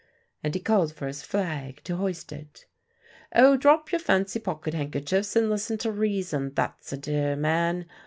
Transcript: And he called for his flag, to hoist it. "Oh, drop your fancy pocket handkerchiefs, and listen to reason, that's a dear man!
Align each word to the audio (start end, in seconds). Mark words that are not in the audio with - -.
And 0.43 0.55
he 0.55 0.59
called 0.59 0.95
for 0.95 1.05
his 1.05 1.21
flag, 1.21 1.81
to 1.83 1.95
hoist 1.97 2.31
it. 2.31 2.65
"Oh, 3.35 3.55
drop 3.55 3.91
your 3.91 3.99
fancy 3.99 4.39
pocket 4.39 4.73
handkerchiefs, 4.73 5.35
and 5.35 5.47
listen 5.47 5.77
to 5.77 5.91
reason, 5.91 6.55
that's 6.55 6.91
a 6.91 6.97
dear 6.97 7.35
man! 7.35 7.85